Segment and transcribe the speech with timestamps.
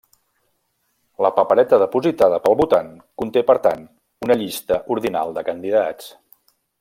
[1.25, 2.89] La papereta depositada pel votant
[3.23, 3.87] conté, per tant,
[4.29, 6.13] una llista ordinal de candidats.